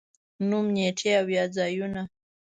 [0.49, 2.01] نوم، نېټې او یا ځايونه